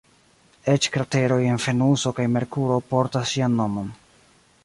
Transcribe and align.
Eĉ 0.71 0.87
krateroj 0.95 1.37
en 1.49 1.59
Venuso 1.65 2.13
kaj 2.21 2.27
Merkuro 2.37 2.79
portas 2.93 3.35
ŝian 3.35 3.57
nomon. 3.61 3.93